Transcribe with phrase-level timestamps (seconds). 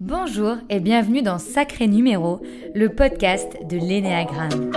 [0.00, 2.40] Bonjour et bienvenue dans Sacré Numéro,
[2.72, 4.70] le podcast de l'énéagramme.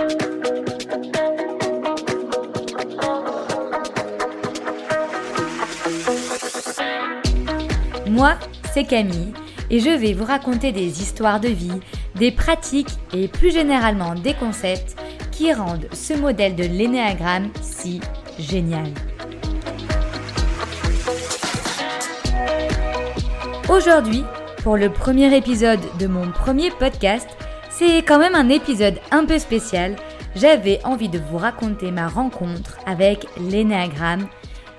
[8.10, 8.34] Moi,
[8.74, 9.32] c'est Camille
[9.70, 11.70] et je vais vous raconter des histoires de vie,
[12.16, 14.96] des pratiques et plus généralement des concepts
[15.30, 18.00] qui rendent ce modèle de l'énéagramme si
[18.40, 18.88] génial.
[23.68, 24.24] Aujourd'hui,
[24.62, 27.28] pour le premier épisode de mon premier podcast,
[27.68, 29.96] c'est quand même un épisode un peu spécial.
[30.36, 34.28] J'avais envie de vous raconter ma rencontre avec l'énéagramme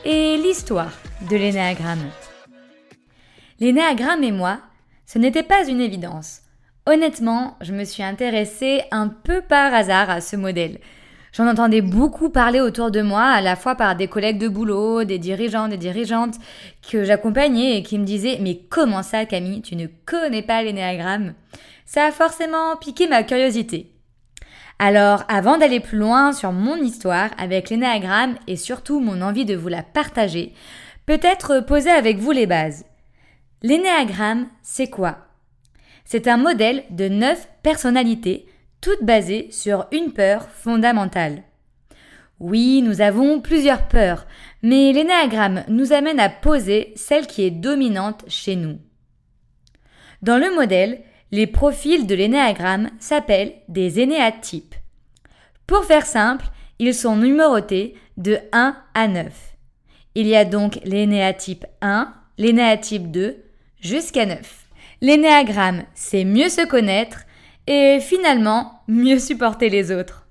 [0.06, 0.94] et l'histoire
[1.30, 2.10] de l'énéagramme.
[3.60, 4.60] L'énéagramme et moi,
[5.06, 6.40] ce n'était pas une évidence.
[6.86, 10.80] Honnêtement, je me suis intéressée un peu par hasard à ce modèle.
[11.34, 15.04] J'en entendais beaucoup parler autour de moi, à la fois par des collègues de boulot,
[15.04, 16.36] des dirigeants, des dirigeantes
[16.88, 21.34] que j'accompagnais et qui me disaient Mais comment ça, Camille, tu ne connais pas l'énéagramme?
[21.86, 23.92] Ça a forcément piqué ma curiosité.
[24.78, 29.56] Alors, avant d'aller plus loin sur mon histoire avec l'énéagramme et surtout mon envie de
[29.56, 30.54] vous la partager,
[31.08, 32.86] peut-être poser avec vous les bases.
[33.64, 35.18] L'énéagramme, c'est quoi?
[36.06, 38.46] C'est un modèle de neuf personnalités,
[38.84, 41.44] toutes basées sur une peur fondamentale.
[42.42, 44.28] Oui, nous avons plusieurs peurs,
[44.62, 48.78] mais l'énéagramme nous amène à poser celle qui est dominante chez nous.
[50.22, 54.76] Dans le modèle, les profils de l'énéagramme s'appellent des énéatypes.
[55.66, 56.46] Pour faire simple,
[56.78, 59.56] ils sont numérotés de 1 à 9.
[60.16, 63.46] Il y a donc l'énéatype 1, l'énéatype 2,
[63.80, 64.66] jusqu'à 9.
[65.00, 67.22] L'énéagramme, c'est mieux se connaître
[67.68, 70.28] et finalement mieux supporter les autres.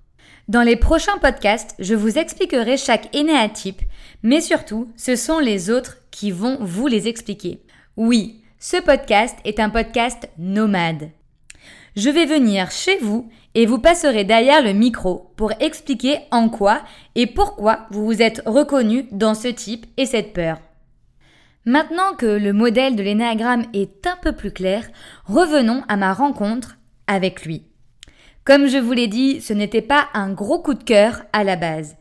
[0.48, 3.80] Dans les prochains podcasts, je vous expliquerai chaque énéatype,
[4.22, 7.62] mais surtout, ce sont les autres qui vont vous les expliquer.
[7.97, 11.11] Oui, ce podcast est un podcast nomade.
[11.94, 16.83] Je vais venir chez vous et vous passerez derrière le micro pour expliquer en quoi
[17.14, 20.58] et pourquoi vous vous êtes reconnu dans ce type et cette peur.
[21.64, 24.89] Maintenant que le modèle de l'énéagramme est un peu plus clair,
[25.27, 26.77] revenons à ma rencontre
[27.07, 27.64] avec lui.
[28.45, 31.57] Comme je vous l'ai dit, ce n'était pas un gros coup de cœur à la
[31.57, 31.96] base.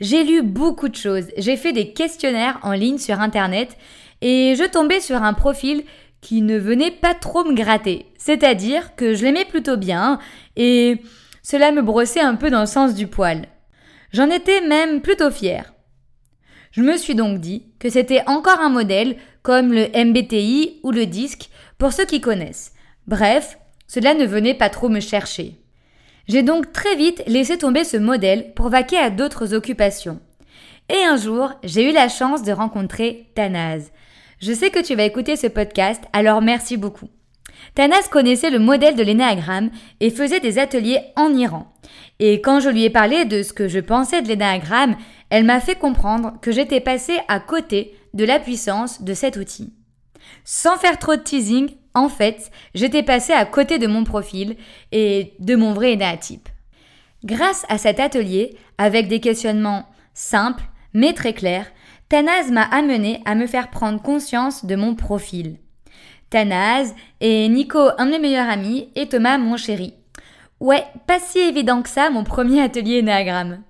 [0.00, 3.76] J'ai lu beaucoup de choses, j'ai fait des questionnaires en ligne sur Internet
[4.20, 5.84] et je tombais sur un profil
[6.20, 8.06] qui ne venait pas trop me gratter.
[8.18, 10.18] C'est-à-dire que je l'aimais plutôt bien
[10.56, 11.00] et
[11.42, 13.46] cela me brossait un peu dans le sens du poil.
[14.12, 15.74] J'en étais même plutôt fière.
[16.72, 21.06] Je me suis donc dit que c'était encore un modèle comme le MBTI ou le
[21.06, 22.72] disque pour ceux qui connaissent.
[23.06, 25.56] Bref, cela ne venait pas trop me chercher.
[26.28, 30.20] J'ai donc très vite laissé tomber ce modèle pour vaquer à d'autres occupations.
[30.88, 33.90] Et un jour, j'ai eu la chance de rencontrer Tanaz.
[34.40, 37.08] Je sais que tu vas écouter ce podcast, alors merci beaucoup.
[37.74, 39.70] Tanaz connaissait le modèle de l'énéagramme
[40.00, 41.72] et faisait des ateliers en Iran.
[42.20, 44.96] Et quand je lui ai parlé de ce que je pensais de l'énéagramme,
[45.30, 49.72] elle m'a fait comprendre que j'étais passé à côté de la puissance de cet outil.
[50.44, 54.56] Sans faire trop de teasing, en fait, j'étais passé à côté de mon profil
[54.92, 56.48] et de mon vrai énéatype.
[57.24, 61.66] Grâce à cet atelier, avec des questionnements simples mais très clairs,
[62.08, 65.58] Tanaz m'a amené à me faire prendre conscience de mon profil.
[66.30, 69.94] Tanaz et Nico, un de mes meilleurs amis, et Thomas, mon chéri.
[70.60, 73.62] Ouais, pas si évident que ça, mon premier atelier énéagramme.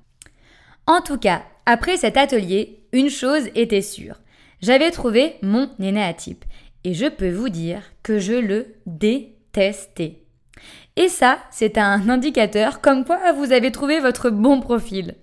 [0.87, 4.17] En tout cas, après cet atelier, une chose était sûre.
[4.65, 6.43] J'avais trouvé mon énéatype.
[6.85, 10.23] Et je peux vous dire que je le détestais.
[10.97, 15.17] Et ça, c'est un indicateur comme quoi vous avez trouvé votre bon profil.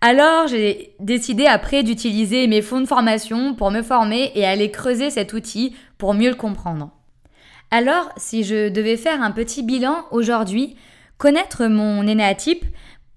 [0.00, 5.10] Alors j'ai décidé après d'utiliser mes fonds de formation pour me former et aller creuser
[5.10, 6.92] cet outil pour mieux le comprendre.
[7.72, 10.76] Alors si je devais faire un petit bilan aujourd'hui,
[11.18, 12.64] connaître mon énéatype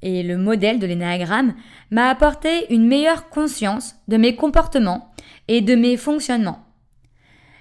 [0.01, 1.53] et le modèle de l'énéagramme
[1.91, 5.12] m'a apporté une meilleure conscience de mes comportements
[5.47, 6.65] et de mes fonctionnements.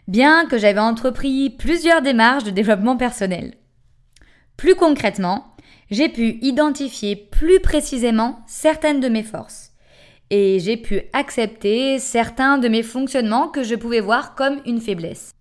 [0.08, 3.54] Bien que j'avais entrepris plusieurs démarches de développement personnel.
[4.56, 5.54] Plus concrètement,
[5.90, 9.72] j'ai pu identifier plus précisément certaines de mes forces
[10.30, 15.32] et j'ai pu accepter certains de mes fonctionnements que je pouvais voir comme une faiblesse.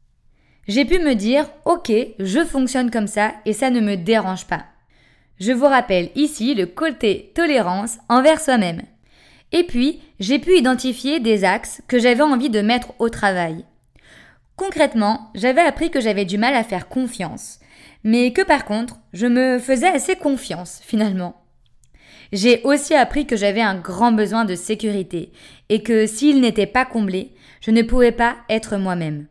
[0.68, 4.66] J'ai pu me dire ok, je fonctionne comme ça et ça ne me dérange pas.
[5.40, 8.82] Je vous rappelle ici le côté tolérance envers soi-même.
[9.52, 13.66] Et puis, j'ai pu identifier des axes que j'avais envie de mettre au travail.
[14.56, 17.60] Concrètement, j'avais appris que j'avais du mal à faire confiance
[18.04, 21.36] mais que par contre, je me faisais assez confiance finalement.
[22.32, 25.32] J'ai aussi appris que j'avais un grand besoin de sécurité
[25.70, 29.28] et que s'il n'était pas comblé, je ne pouvais pas être moi-même.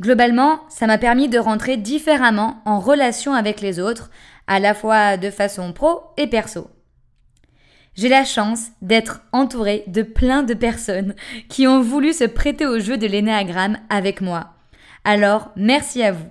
[0.00, 4.10] Globalement, ça m'a permis de rentrer différemment en relation avec les autres,
[4.46, 6.68] à la fois de façon pro et perso.
[7.94, 11.14] J'ai la chance d'être entourée de plein de personnes
[11.48, 14.54] qui ont voulu se prêter au jeu de l'énéagramme avec moi.
[15.04, 16.28] Alors, merci à vous.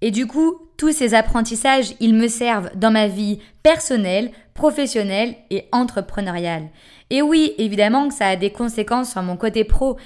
[0.00, 5.68] Et du coup, tous ces apprentissages, ils me servent dans ma vie personnelle, professionnelle et
[5.70, 6.70] entrepreneuriale.
[7.10, 9.98] Et oui, évidemment que ça a des conséquences sur mon côté pro.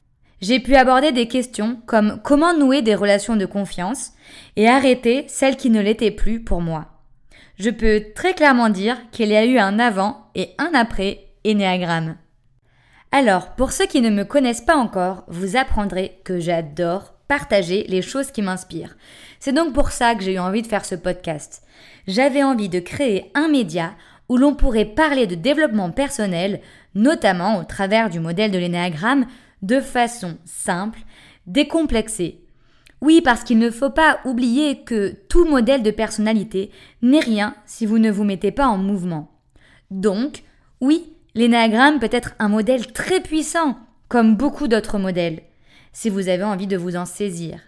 [0.43, 4.13] J'ai pu aborder des questions comme comment nouer des relations de confiance
[4.57, 6.96] et arrêter celles qui ne l'étaient plus pour moi
[7.59, 12.17] je peux très clairement dire qu'il y a eu un avant et un après Ennéagramme.
[13.13, 18.03] Alors, pour ceux qui ne me connaissent pas encore, vous apprendrez que j'adore partager les
[18.03, 18.97] choses qui m'inspirent.
[19.41, 21.63] C'est donc pour ça que j'ai eu envie de faire ce podcast.
[22.07, 23.95] J'avais envie de créer un média
[24.29, 26.61] où l'on pourrait parler de développement personnel,
[26.95, 29.27] notamment au travers du modèle de l'énéagramme,
[29.63, 31.01] de façon simple,
[31.47, 32.46] décomplexée
[33.01, 36.71] oui, parce qu'il ne faut pas oublier que tout modèle de personnalité
[37.03, 39.31] n'est rien si vous ne vous mettez pas en mouvement.
[39.91, 40.43] Donc,
[40.81, 43.77] oui, l'énagramme peut être un modèle très puissant,
[44.09, 45.43] comme beaucoup d'autres modèles,
[45.93, 47.61] si vous avez envie de vous en saisir.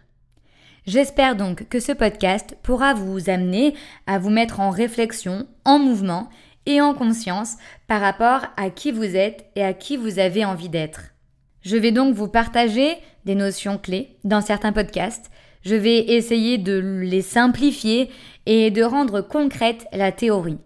[0.87, 3.75] J'espère donc que ce podcast pourra vous amener
[4.07, 6.31] à vous mettre en réflexion, en mouvement
[6.65, 10.71] et en conscience par rapport à qui vous êtes et à qui vous avez envie
[10.71, 11.13] d'être.
[11.69, 15.31] Je vais donc vous partager des notions clés dans certains podcasts.
[15.67, 18.09] Je vais essayer de les simplifier
[18.47, 20.57] et de rendre concrète la théorie.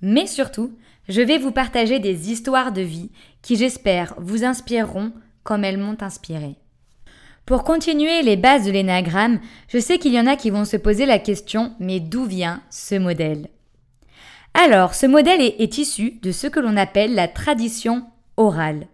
[0.00, 0.78] Mais surtout,
[1.10, 3.10] je vais vous partager des histoires de vie
[3.42, 5.12] qui j'espère vous inspireront
[5.42, 6.56] comme elles m'ont inspiré.
[7.44, 10.78] Pour continuer les bases de l'énagramme, je sais qu'il y en a qui vont se
[10.78, 13.48] poser la question mais d'où vient ce modèle?
[14.54, 18.06] Alors, ce modèle est, est issu de ce que l'on appelle la tradition
[18.38, 18.86] orale.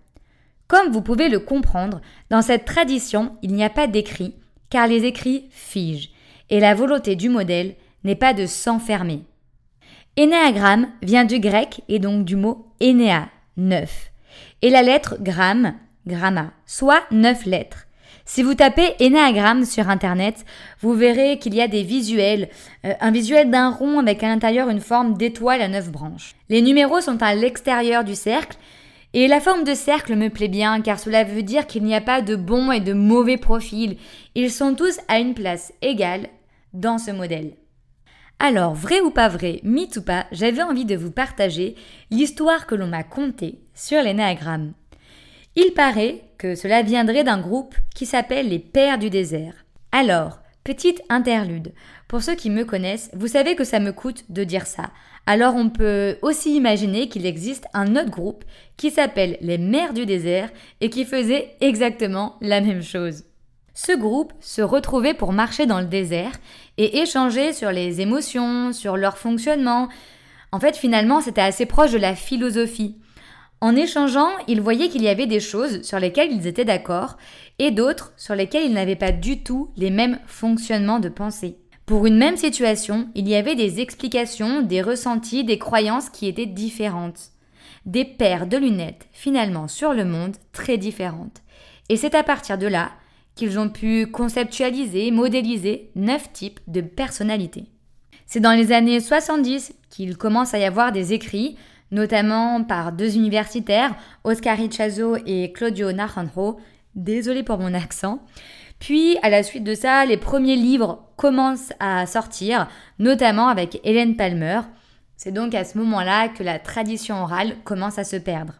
[0.71, 2.01] Comme vous pouvez le comprendre,
[2.31, 4.37] dans cette tradition, il n'y a pas d'écrit,
[4.71, 6.11] car les écrits figent,
[6.49, 7.75] et la volonté du modèle
[8.05, 9.25] n'est pas de s'enfermer.
[10.17, 14.13] Énéagramme vient du grec et donc du mot énéa, neuf,
[14.63, 15.75] et la lettre gramme,
[16.07, 17.89] gramma, soit neuf lettres.
[18.25, 20.45] Si vous tapez énéagramme sur internet,
[20.83, 22.49] vous verrez qu'il y a des visuels,
[22.85, 26.37] euh, un visuel d'un rond avec à l'intérieur une forme d'étoile à neuf branches.
[26.49, 28.57] Les numéros sont à l'extérieur du cercle
[29.13, 32.01] et la forme de cercle me plaît bien car cela veut dire qu'il n'y a
[32.01, 33.97] pas de bons et de mauvais profils.
[34.35, 36.29] Ils sont tous à une place égale
[36.73, 37.55] dans ce modèle.
[38.39, 41.75] Alors, vrai ou pas vrai, mythe ou pas, j'avais envie de vous partager
[42.11, 44.73] l'histoire que l'on m'a contée sur l'énéagramme.
[45.57, 49.67] Il paraît que cela viendrait d'un groupe qui s'appelle les Pères du désert.
[49.93, 50.39] Alors,
[50.71, 51.73] petite interlude.
[52.07, 54.91] Pour ceux qui me connaissent, vous savez que ça me coûte de dire ça.
[55.27, 58.45] Alors on peut aussi imaginer qu'il existe un autre groupe
[58.77, 60.49] qui s'appelle les Mères du désert
[60.81, 63.25] et qui faisait exactement la même chose.
[63.75, 66.39] Ce groupe se retrouvait pour marcher dans le désert
[66.79, 69.89] et échanger sur les émotions, sur leur fonctionnement.
[70.53, 72.97] En fait, finalement, c'était assez proche de la philosophie.
[73.61, 77.17] En échangeant, ils voyaient qu'il y avait des choses sur lesquelles ils étaient d'accord
[77.61, 81.59] et d'autres sur lesquelles ils n'avaient pas du tout les mêmes fonctionnements de pensée.
[81.85, 86.47] Pour une même situation, il y avait des explications, des ressentis, des croyances qui étaient
[86.47, 87.21] différentes.
[87.85, 91.43] Des paires de lunettes, finalement, sur le monde, très différentes.
[91.91, 92.93] Et c'est à partir de là
[93.35, 97.67] qu'ils ont pu conceptualiser, modéliser neuf types de personnalités.
[98.25, 101.57] C'est dans les années 70 qu'il commence à y avoir des écrits,
[101.91, 106.59] notamment par deux universitaires, Oscar Ichazo et Claudio Naranjo,
[106.95, 108.21] désolé pour mon accent,
[108.81, 112.67] puis, à la suite de ça, les premiers livres commencent à sortir,
[112.99, 114.63] notamment avec Hélène Palmer.
[115.17, 118.55] C'est donc à ce moment-là que la tradition orale commence à se perdre.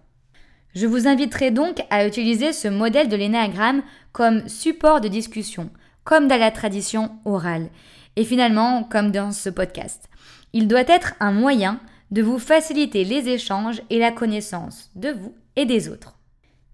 [0.75, 3.83] Je vous inviterai donc à utiliser ce modèle de l'énéagramme
[4.13, 5.71] comme support de discussion,
[6.05, 7.71] comme dans la tradition orale,
[8.17, 10.11] et finalement comme dans ce podcast.
[10.53, 15.35] Il doit être un moyen de vous faciliter les échanges et la connaissance de vous
[15.57, 16.20] et des autres.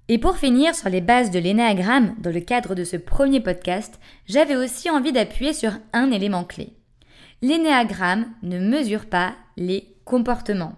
[0.08, 3.98] Et pour finir sur les bases de l'énéagramme dans le cadre de ce premier podcast,
[4.26, 6.74] j'avais aussi envie d'appuyer sur un élément clé.
[7.42, 10.76] L'énéagramme ne mesure pas les comportements.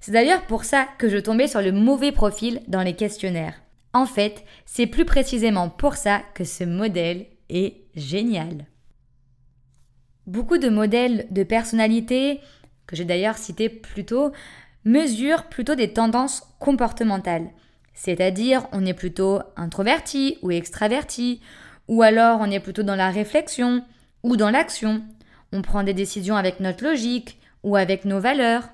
[0.00, 3.62] C'est d'ailleurs pour ça que je tombais sur le mauvais profil dans les questionnaires.
[3.92, 8.66] En fait, c'est plus précisément pour ça que ce modèle est génial.
[10.26, 12.40] Beaucoup de modèles de personnalité,
[12.86, 14.32] que j'ai d'ailleurs cité plus tôt,
[14.84, 17.50] mesurent plutôt des tendances comportementales.
[17.94, 21.40] C'est-à-dire, on est plutôt introverti ou extraverti,
[21.88, 23.84] ou alors on est plutôt dans la réflexion
[24.22, 25.02] ou dans l'action.
[25.52, 28.64] On prend des décisions avec notre logique ou avec nos valeurs.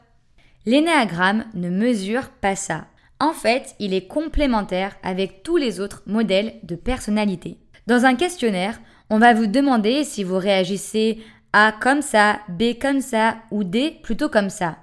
[0.66, 2.86] L'énéagramme ne mesure pas ça.
[3.20, 7.58] En fait, il est complémentaire avec tous les autres modèles de personnalité.
[7.86, 8.78] Dans un questionnaire,
[9.10, 11.22] On va vous demander si vous réagissez
[11.54, 14.76] A comme ça, B comme ça ou D plutôt comme ça.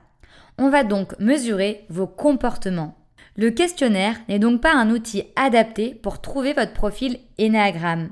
[0.58, 2.98] On va donc mesurer vos comportements.
[3.38, 8.12] Le questionnaire n'est donc pas un outil adapté pour trouver votre profil Enneagramme,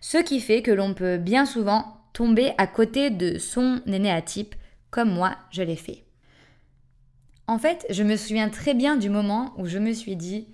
[0.00, 4.54] ce qui fait que l'on peut bien souvent tomber à côté de son énéatype,
[4.90, 6.04] comme moi je l'ai fait.
[7.48, 10.46] En fait, je me souviens très bien du moment où je me suis dit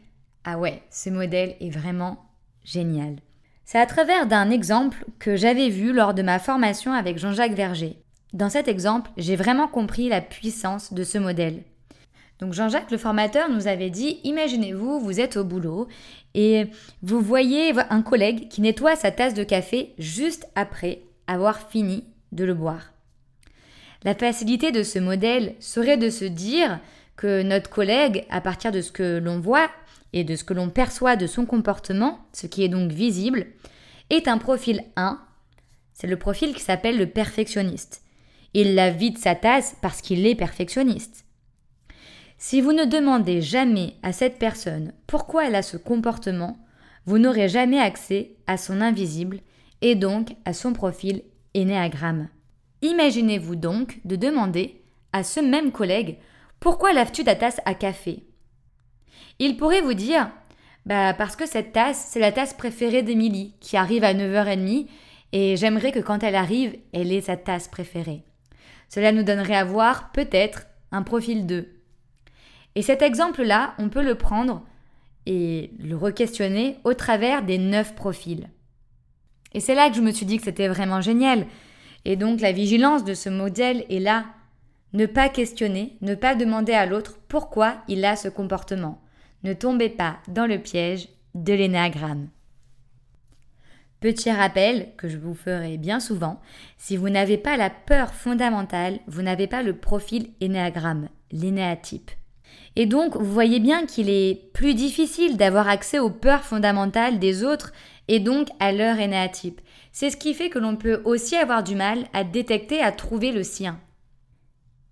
[0.45, 2.25] Ah ouais, ce modèle est vraiment
[2.65, 3.17] génial.
[3.67, 7.99] C'est à travers d'un exemple que j'avais vu lors de ma formation avec Jean-Jacques Verger.
[8.33, 11.65] Dans cet exemple, j'ai vraiment compris la puissance de ce modèle.
[12.39, 15.89] Donc Jean-Jacques, le formateur, nous avait dit, imaginez-vous, vous êtes au boulot
[16.35, 16.67] et
[17.03, 22.45] vous voyez un collègue qui nettoie sa tasse de café juste après avoir fini de
[22.45, 22.93] le boire.
[24.05, 26.79] La facilité de ce modèle serait de se dire
[27.17, 29.71] que notre collègue, à partir de ce que l'on voit
[30.13, 33.47] et de ce que l'on perçoit de son comportement, ce qui est donc visible,
[34.11, 35.19] est un profil 1.
[35.95, 38.03] C'est le profil qui s'appelle le perfectionniste.
[38.53, 41.26] Il la vide sa tasse parce qu'il est perfectionniste.
[42.39, 46.59] Si vous ne demandez jamais à cette personne pourquoi elle a ce comportement,
[47.07, 49.41] vous n'aurez jamais accès à son invisible
[49.81, 51.23] et donc à son profil
[51.55, 52.29] énéagramme.
[52.83, 56.19] Imaginez-vous donc de demander à ce même collègue
[56.61, 58.25] pourquoi laves-tu ta tasse à café?
[59.39, 60.31] Il pourrait vous dire
[60.85, 64.87] bah parce que cette tasse, c'est la tasse préférée d'Émilie qui arrive à 9h30
[65.33, 68.25] et j'aimerais que quand elle arrive, elle ait sa tasse préférée.
[68.89, 71.76] Cela nous donnerait à voir peut-être un profil 2.
[72.77, 74.63] Et cet exemple-là, on peut le prendre
[75.25, 78.51] et le re-questionner au travers des neuf profils.
[79.55, 81.47] Et c'est là que je me suis dit que c'était vraiment génial.
[82.05, 84.27] Et donc la vigilance de ce modèle est là.
[84.93, 89.03] Ne pas questionner, ne pas demander à l'autre pourquoi il a ce comportement.
[89.43, 92.29] Ne tombez pas dans le piège de l'énéagramme.
[94.01, 96.43] Petit rappel que je vous ferai bien souvent,
[96.77, 102.11] si vous n'avez pas la peur fondamentale, vous n'avez pas le profil énéagramme, l'énéatype.
[102.77, 107.43] Et donc, vous voyez bien qu'il est plus difficile d'avoir accès aux peurs fondamentales des
[107.43, 107.73] autres
[108.07, 109.61] et donc à leur énéatype.
[109.93, 113.33] C'est ce qui fait que l'on peut aussi avoir du mal à détecter, à trouver
[113.33, 113.81] le sien.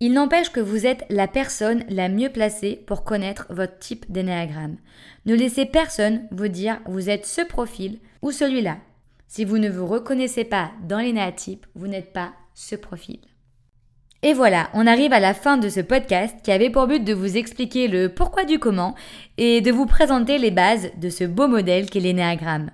[0.01, 4.77] Il n'empêche que vous êtes la personne la mieux placée pour connaître votre type d'énéagramme.
[5.27, 8.79] Ne laissez personne vous dire vous êtes ce profil ou celui-là.
[9.29, 13.21] Si vous ne vous reconnaissez pas dans l'énéatype, vous n'êtes pas ce profil.
[14.27, 17.13] Et voilà, on arrive à la fin de ce podcast qui avait pour but de
[17.13, 18.95] vous expliquer le pourquoi du comment
[19.37, 22.71] et de vous présenter les bases de ce beau modèle qu'est l'énéagramme.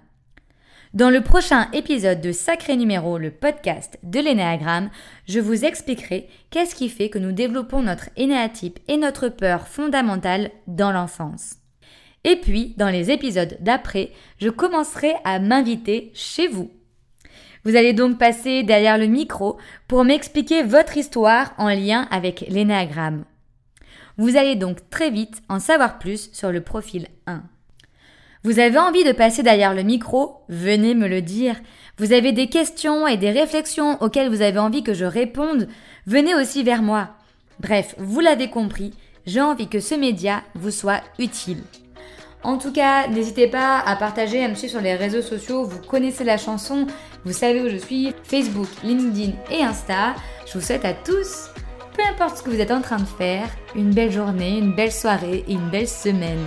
[0.94, 4.90] Dans le prochain épisode de Sacré Numéro, le podcast de l'énéagramme,
[5.26, 10.52] je vous expliquerai qu'est-ce qui fait que nous développons notre énéatype et notre peur fondamentale
[10.68, 11.56] dans l'enfance.
[12.22, 16.70] Et puis, dans les épisodes d'après, je commencerai à m'inviter chez vous.
[17.64, 23.24] Vous allez donc passer derrière le micro pour m'expliquer votre histoire en lien avec l'énéagramme.
[24.16, 27.42] Vous allez donc très vite en savoir plus sur le profil 1.
[28.42, 30.42] Vous avez envie de passer derrière le micro?
[30.48, 31.56] Venez me le dire.
[31.98, 35.68] Vous avez des questions et des réflexions auxquelles vous avez envie que je réponde?
[36.06, 37.10] Venez aussi vers moi.
[37.60, 38.94] Bref, vous l'avez compris,
[39.26, 41.62] j'ai envie que ce média vous soit utile.
[42.42, 45.64] En tout cas, n'hésitez pas à partager, à me suivre sur les réseaux sociaux.
[45.64, 46.86] Vous connaissez la chanson,
[47.24, 50.14] vous savez où je suis Facebook, LinkedIn et Insta.
[50.46, 51.50] Je vous souhaite à tous,
[51.94, 54.92] peu importe ce que vous êtes en train de faire, une belle journée, une belle
[54.92, 56.46] soirée et une belle semaine.